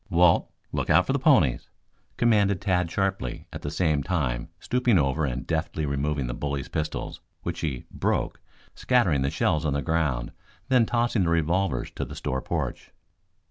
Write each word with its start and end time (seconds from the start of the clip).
"Walt, 0.09 0.49
look 0.71 0.89
out 0.89 1.05
for 1.05 1.13
the 1.13 1.19
ponies!" 1.19 1.69
commanded 2.17 2.59
Tad 2.59 2.89
sharply, 2.89 3.45
at 3.53 3.61
the 3.61 3.69
same 3.69 4.01
time 4.01 4.49
stooping 4.59 4.97
over 4.97 5.25
and 5.25 5.45
deftly 5.45 5.85
removing 5.85 6.25
the 6.25 6.33
bully's 6.33 6.67
pistols, 6.69 7.21
which 7.43 7.59
he 7.59 7.85
"broke," 7.91 8.41
scattering 8.73 9.21
the 9.21 9.29
shells 9.29 9.63
on 9.63 9.73
the 9.73 9.83
ground, 9.83 10.31
then 10.69 10.87
tossing 10.87 11.21
the 11.21 11.29
revolvers 11.29 11.91
to 11.91 12.03
the 12.03 12.15
store 12.15 12.41
porch. 12.41 12.89